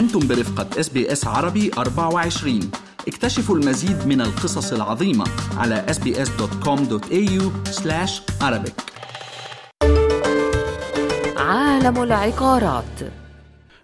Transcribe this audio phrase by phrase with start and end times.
[0.00, 2.70] أنتم برفقة SBS عربي 24
[3.08, 5.24] اكتشفوا المزيد من القصص العظيمة
[5.56, 7.42] على sbs.com.au
[8.42, 8.72] Arabic.
[11.36, 12.84] عالم العقارات.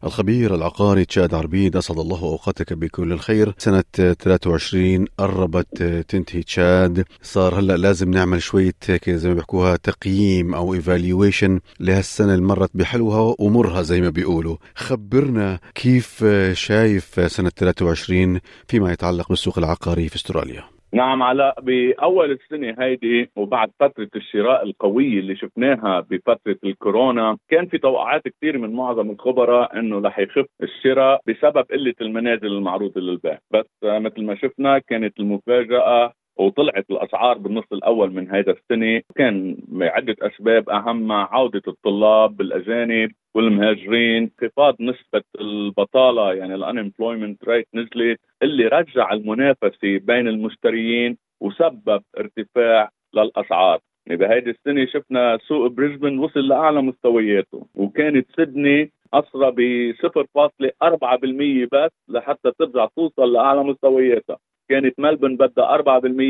[0.07, 3.55] الخبير العقاري تشاد عربيد أسعد الله أوقاتك بكل الخير.
[3.59, 7.05] سنة 23 قربت تنتهي تشاد.
[7.23, 12.71] صار هلأ لازم نعمل شوية هيك زي ما بيحكوها تقييم أو evaluation لهالسنة اللي مرت
[12.75, 14.57] بحلوها ومرها زي ما بيقولوا.
[14.75, 20.76] خبرنا كيف شايف سنة 23 فيما يتعلق بالسوق العقاري في استراليا.
[20.97, 27.79] نعم علاء بأول السنة هيدي وبعد فترة الشراء القوية اللي شفناها بفترة الكورونا كان في
[27.79, 33.39] توقعات كثير من معظم الخبراء إنه رح يخف الشراء بسبب قلة المنازل المعروضة للبيع.
[33.51, 39.03] بس مثل ما شفنا كانت المفاجأة وطلعت الأسعار بالنص الأول من هذا السنة.
[39.17, 48.21] كان عدة أسباب اهمها عودة الطلاب الاجانب والمهاجرين انخفاض نسبة البطالة يعني الانemployment ريت نزلت
[48.43, 53.81] اللي رجع المنافسة بين المشتريين وسبب ارتفاع للأسعار.
[54.07, 61.91] يعني بهيدي السنة شفنا سوق بريسبن وصل لأعلى مستوياته وكانت سيدني أسرى ب 0.4% بس
[62.09, 64.39] لحتى ترجع توصل لأعلى مستوياتها.
[64.69, 65.83] كانت ملبن بدها 4%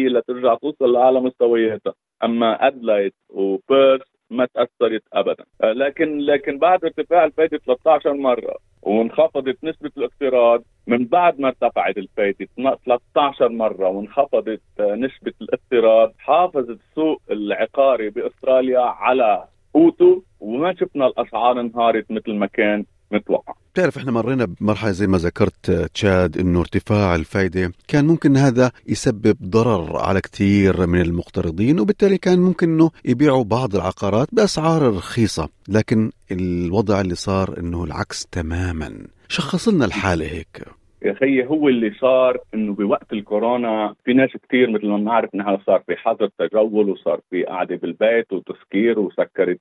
[0.08, 1.94] لترجع توصل لأعلى مستوياتها.
[2.24, 5.44] أما ادلايد وبيرث ما تأثرت ابدا.
[5.62, 11.98] آه، لكن لكن بعد ارتفاع الفائده 13 مرة وانخفضت نسبة الاقتراض من بعد ما ارتفعت
[11.98, 12.48] الفائده
[12.84, 21.60] 13 مرة وانخفضت آه، نسبة الاقتراض حافظ السوق العقاري بأستراليا على قوته وما شفنا الأسعار
[21.60, 23.54] انهارت مثل ما كان متوقع.
[23.76, 29.36] بتعرف إحنا مرينا بمرحلة زي ما ذكرت تشاد إنه ارتفاع الفائده كان ممكن هذا يسبب
[29.42, 35.48] ضرر على كثير من المقترضين وبالتالي كان ممكن إنه يبيعوا بعض العقارات بأسعار رخيصة.
[35.68, 39.06] لكن الوضع اللي صار إنه العكس تماما.
[39.28, 40.64] شخص لنا الحالة هيك.
[41.06, 45.58] يا خيي هو اللي صار إنه بوقت الكورونا في ناس كثير مثل ما بنعرف نحن
[45.66, 49.60] صار في حظر تجول وصار في قعدة بالبيت وتسكير وسكرت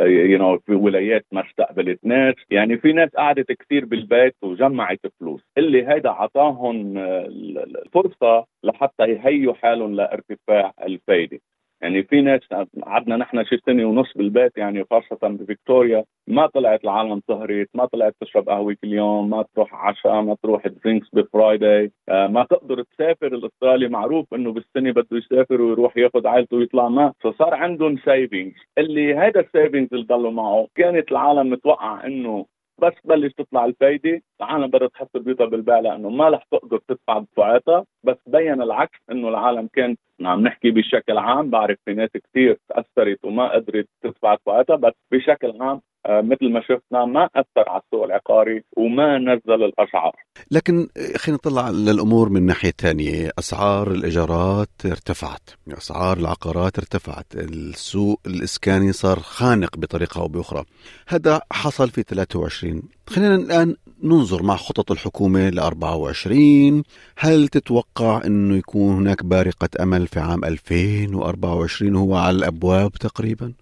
[0.00, 2.34] you know في ولايات ما استقبلت ناس.
[2.50, 5.42] يعني في ناس قعدت كثير بالبيت وجمعت فلوس.
[5.58, 11.38] اللي هيدا اعطاهم آه، الفرصة لحتى يهيوا حالهم لارتفاع الفايدة.
[11.82, 12.40] يعني في ناس
[12.82, 18.14] قعدنا نحن شي سنة ونص بالبيت يعني خاصة بفيكتوريا ما طلعت العالم سهرت ما طلعت
[18.20, 22.82] تشرب قهوة كل يوم ما تروح عشاء ما تروح drinks ب Friday آه ما تقدر
[22.82, 27.12] تسافر الاسترالي معروف إنه بالسنة بده يسافر ويروح ياخذ عائلته ويطلع ما.
[27.20, 32.46] فصار عندهم savings اللي هذا ال savings اللي ضلوا معه كانت العالم متوقع إنه
[32.78, 37.84] بس بلش تطلع الفايدة العالم بدها تحط بيوتها بالبيع لأنه ما رح تقدر تدفع دفعاتها.
[38.04, 39.96] بس بين العكس إنه العالم كان
[40.26, 45.62] عم نحكي بشكل عام بعرف في ناس كثير تأثرت وما قدرت تدفع دفعاتها بس بشكل
[45.62, 50.12] عام مثل ما شفنا ما أثر على السوق العقاري وما نزل الأسعار.
[50.50, 58.20] لكن آه، خلينا نطلع للأمور من ناحية ثانية أسعار الإيجارات ارتفعت أسعار العقارات ارتفعت السوق
[58.26, 60.64] الإسكاني صار خانق بطريقة أو بأخرى.
[61.08, 66.82] هذا حصل في 23 خلينا الآن ننظر مع خطط الحكومة ل 24
[67.18, 73.52] هل تتوقع إنه يكون هناك بارقة أمل في عام 2024 هو على الأبواب تقريبا.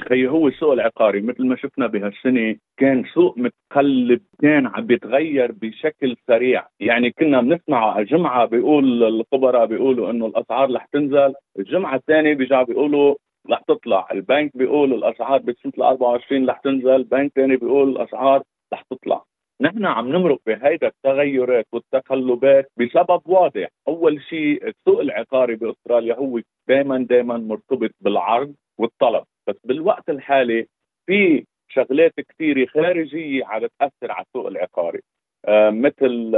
[0.00, 6.16] خي هو السوق العقاري مثل ما شفنا بهالسنة كان سوق متقلب كان عم بيتغير بشكل
[6.26, 6.66] سريع.
[6.80, 13.14] يعني كنا بنسمع الجمعه بيقول الخبراء بيقولوا إنه الأسعار رح تنزل الجمعة الثانية بيرجعوا بيقولوا
[13.50, 14.08] رح تطلع.
[14.12, 18.42] البنك بيقول الأسعار بسنة ال 24 رح تنزل بنك ثاني بيقول الأسعار
[18.72, 19.22] رح تطلع.
[19.60, 23.68] نحن عم نمرق بهيدا التغيرات والتقلبات بسبب واضح.
[23.88, 29.24] أول شيء السوق العقاري بأستراليا هو دائما دائما مرتبط بالعرض والطلب.
[29.66, 30.66] بالوقت الحالي
[31.06, 35.00] في شغلات كثيره خارجية عم تاثر على السوق العقاري.
[35.44, 36.32] آه مثل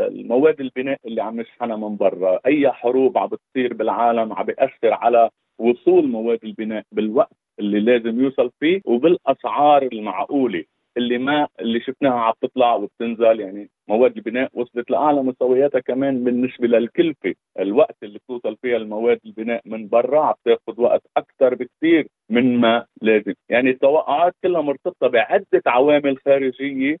[0.00, 5.30] المواد البناء اللي عم نشحنها من برا أي حروب عم بتصير بالعالم عم بيأثر على
[5.58, 10.64] وصول مواد البناء بالوقت اللي لازم يوصل فيه وبالأسعار المعقولة.
[10.98, 16.66] اللي ما اللي شفناها عم تطلع وبتنزل يعني مواد البناء وصلت لأعلى مستوياتها كمان بالنسبة
[16.66, 22.60] للكلفة، الوقت اللي بتوصل فيها المواد البناء من برا عم تاخذ وقت أكثر بكثير من
[22.60, 26.96] ما لازم، يعني التوقعات كلها مرتبطة بعدة عوامل خارجية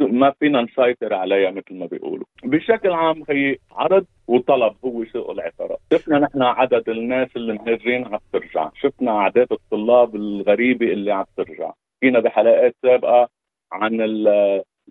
[0.00, 2.26] ما فينا نسيطر عليها مثل ما بيقولوا.
[2.44, 8.18] بشكل عام هي عرض وطلب هو سوق العقارات شفنا نحن عدد الناس اللي مهاجرين عم
[8.32, 8.70] ترجع.
[8.74, 11.72] شفنا اعداد الطلاب الغريبة اللي عم ترجع.
[12.00, 13.28] فينا بحلقات سابقة
[13.72, 14.00] عن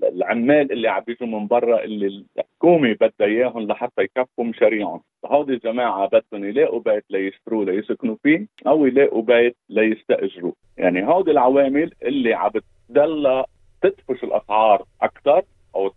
[0.04, 6.08] العمال اللي عم بيجوا من برا اللي الحكومة بدها إياهم لحتى يكفوا مشاريعهم، هودي الجماعه
[6.08, 12.52] بدهم يلاقوا بيت ليشتروه ليسكنوا فيه أو يلاقوا بيت ليستأجروه، يعني هودي العوامل اللي عم
[12.90, 13.46] بتضلها
[13.82, 15.44] تدفش الأسعار أكثر
[15.76, 15.92] أو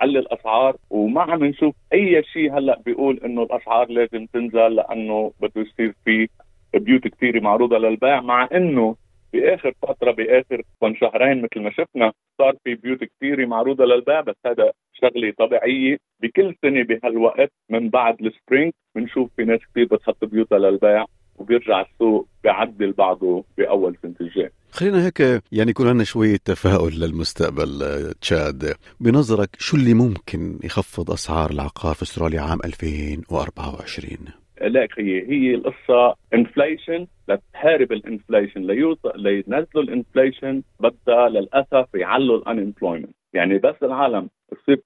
[0.00, 0.76] علي الأسعار.
[0.90, 6.28] وما عم نشوف أي شيء هلأ بيقول إنه الأسعار لازم تنزل لأنه بده يصير في
[6.74, 8.96] بيوت كثيره معروضة للبيع مع إنه
[9.32, 14.36] بآخر فترة بآخر كم شهرين مثل ما شفنا صار في بيوت كثيره معروضة للبيع بس
[14.46, 20.58] هذا شغلة طبيعية بكل سنة بهالوقت من بعد السبرينج بنشوف في ناس كثير بتحط بيوتها
[20.58, 21.04] للبيع
[21.36, 24.50] وبيرجع السوق بيعدل بعضه بأول سنة الجاي.
[24.70, 25.20] خلينا هيك
[25.52, 27.68] يعني يكون عندنا شوية تفاؤل للمستقبل
[28.20, 28.74] تشاد.
[29.00, 36.16] بنظرك شو اللي ممكن يخفض أسعار العقار في أستراليا عام 2024 لك هي هي القصة
[36.34, 43.74] inflation لتحارب ال inflation ليوصل لينزلوا ال inflation بدها للأسف يعلوا ال unemployment يعني بس
[43.82, 44.80] العالم تصير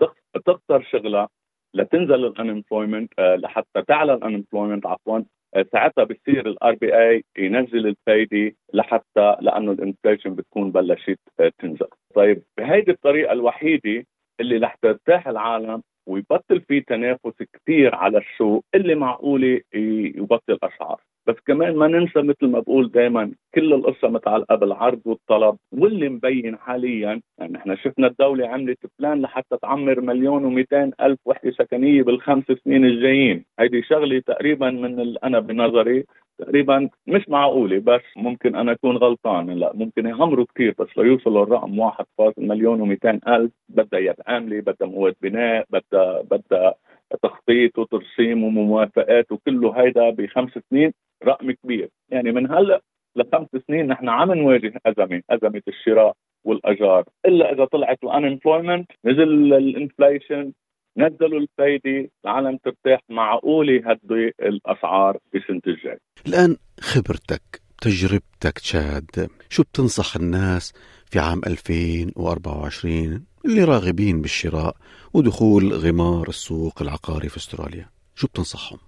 [0.46, 1.28] تخسر شغلها
[1.74, 5.20] لتنزل ال unemployment آه، لحتى تعلى ال unemployment عفوا
[5.54, 11.86] آه، ساعتها بصير ال RBA ينزل الفايده لحتى لأنه ال inflation بتكون بلشت آه، تنزل.
[12.14, 14.04] طيب بهيدي الطريقة الوحيدة
[14.40, 21.34] اللي رح ترتاح العالم ويبطل في تنافس كثير على السوق اللي معقوله يبطل اسعار بس
[21.46, 27.20] كمان ما ننسى مثل ما بقول دائما كل القصة متعلقه بالعرض والطلب واللي مبين حاليا.
[27.38, 30.64] يعني إحنا شفنا الدولة عملت بلان لحتى تعمر مليون و
[31.00, 33.44] ألف وحدة سكنية بالخمس سنين الجايين.
[33.58, 36.04] هيدي شغلة تقريبا من أنا بنظري
[36.38, 39.50] تقريبا مش معقولة بس ممكن أنا أكون غلطان.
[39.50, 44.60] لا ممكن يعمروا كثير بس ليوصلوا الرقم واحد فاصل مليون ومئتين ألف بدها يد عاملة
[44.60, 46.74] بدها مواد بناء بدها بدها
[47.22, 50.92] تخطيط وترسيم وموافقات وكله هيدا بخمس سنين
[51.24, 51.88] رقم كبير.
[52.08, 52.80] يعني من هلأ
[53.16, 57.04] لخمس سنين نحن عم نواجه أزمة أزمة الشراء والأجار.
[57.26, 60.52] إلا إذا طلعت الانemployment نزل الإنفليشن
[60.98, 65.98] نزلوا الفايدة العالم ترتاح معقولة هدي الأسعار بسنة الجاي.
[66.26, 67.42] الآن خبرتك
[67.82, 70.72] تجربتك تشاد شو بتنصح الناس
[71.10, 74.74] في عام 2024 اللي راغبين بالشراء
[75.14, 78.78] ودخول غمار السوق العقاري في أستراليا؟ شو بتنصحهم؟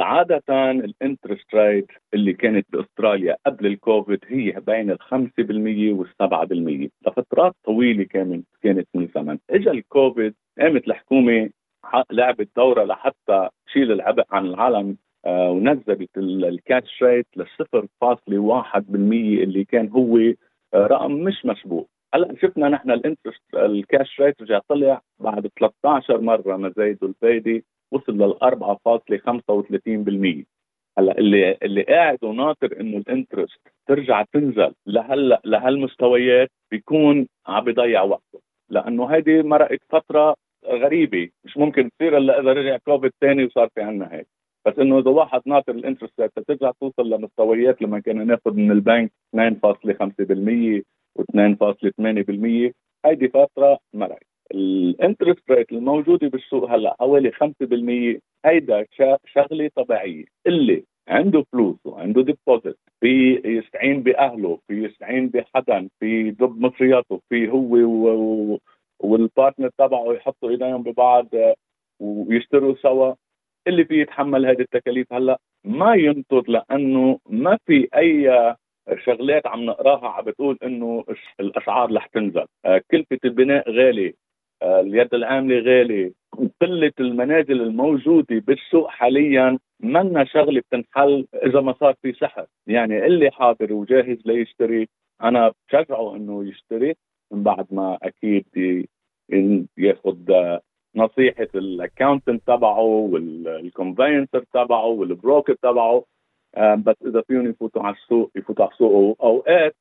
[0.00, 5.08] عادة ال interest rate اللي كانت بأستراليا قبل الكوفيد هي بين ال 5%
[5.38, 11.50] وال 7% لفترات طويلة كانت كانت من زمن، اجى الكوفيد قامت الحكومة
[12.10, 14.96] لعبت دورها لحتى تشيل العبء عن العالم.
[15.26, 20.34] ونزلت ال cash rate ل 0.1% اللي كان هو آه
[20.74, 26.20] رقم مش مسبوق هلا شفنا نحن ال interest ال cash rate رجع طلع بعد 13
[26.20, 30.44] مرة زيدوا الفايدة وصل لل 4.35%
[30.98, 38.02] هلا اللي اللي قاعد وناطر إنه ال interest ترجع تنزل لهلا لهالمستويات بيكون عم بيضيع
[38.02, 38.40] وقته.
[38.70, 40.36] لأنه هيدي مرقت فترة
[40.66, 44.26] غريبة مش ممكن تصير إلا إذا رجع كوفيد ثاني وصار في عنا هيك.
[44.66, 49.12] بس إنه إذا واحد ناطر ال interest ترجع توصل لمستويات لما كنا ناخذ من البنك
[49.36, 50.82] 2.5%
[51.18, 52.72] و2.8%
[53.04, 58.86] هيدي فتره مرقت ال interest rate الموجودة بالسوق هلأ حوالي 5% هيدا
[59.26, 60.24] شغلة طبيعية.
[60.46, 67.48] اللي عنده فلوس وعنده deposit في يستعين بأهله في يستعين بحدا في يضب مصرياته في
[67.48, 68.58] هو و...
[69.00, 71.28] وال partner تبعه يحطوا إيديهم ببعض
[72.00, 73.14] ويشتروا سوا.
[73.68, 78.30] اللي فيه يتحمل هذه التكاليف هلا ما ينطر لأنه ما في أي
[79.04, 81.04] شغلات عم نقراها عم بتقول إنه
[81.40, 82.44] الاسعار رح تنزل.
[82.64, 84.14] آه، كلفة البناء غالي
[84.62, 86.12] آه، اليد العاملة غالي
[86.60, 92.46] قلة المنازل الموجودة بالسوق حاليا منا شغلة بتنحل إذا ما صار في سحر.
[92.66, 94.88] يعني اللي حاضر وجاهز ليشتري
[95.22, 96.94] أنا بشجعه إنه يشتري
[97.32, 98.44] من بعد ما أكيد
[99.78, 100.16] ياخذ
[100.96, 106.04] نصيحة ال accountant تبعه وال conveyancer تبعه وال broker تبعه
[106.58, 109.76] بس إذا فيهم يفوتوا على السوق يفوتوا على السوق أوقات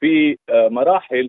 [0.00, 1.28] في آه، مراحل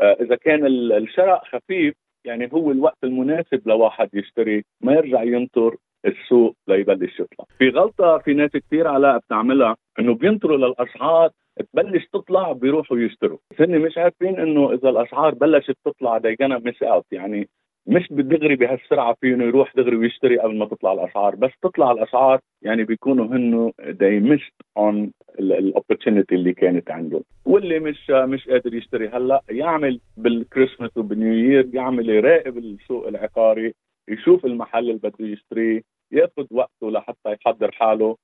[0.00, 5.76] آه، إذا كان الشراء خفيف يعني هو الوقت المناسب لواحد يشتري ما يرجع ينطر
[6.06, 7.44] السوق ليبلش يطلع.
[7.58, 11.30] في غلطة في ناس كثير علاء بتعملها إنه بينطروا للأسعار
[11.72, 13.38] تبلش تطلع بيروحوا يشتروا.
[13.60, 17.48] هن مش عارفين إنه إذا الأسعار بلشت تطلع they gonna miss out يعني
[17.86, 22.84] مش بدغري بهالسرعة فيه يروح دغري ويشتري قبل ما تطلع الأسعار بس تطلع الأسعار يعني
[22.84, 29.08] بيكونوا هنو they missed on ال opportunity اللي كانت عنده واللي مش مش قادر يشتري
[29.08, 33.74] هلأ يعمل بالكريسماس وبال New Year يعمل يراقب السوق العقاري
[34.08, 38.16] يشوف المحل اللي بده يشتريه ياخذ وقته لحتى يحضر حاله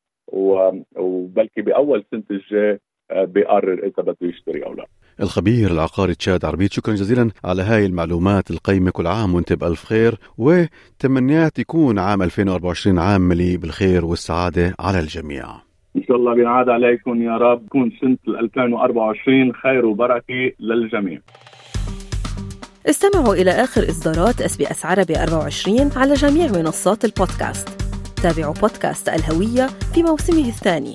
[0.97, 2.79] وبلكي بأول سنة الجاي
[3.11, 4.87] آه، بيقرر إذا بده يشتري أو لا.
[5.21, 8.91] الخبير العقاري تشاد عربيت شكرا جزيلا على هاي المعلومات القيمة.
[8.91, 15.45] كل عام وانت بألف خير وتمنيات يكون عام 2024 عام مليء بالخير والسعادة على الجميع.
[15.97, 21.21] إن شاء الله بينعاد عليكم يا رب تكون سنة 2024 خير وبركة للجميع.
[22.87, 27.69] استمعوا إلى آخر إصدارات SBS عربي 24 على جميع منصات البودكاست.
[28.23, 30.95] تابعوا بودكاست الهوية في موسمه الثاني.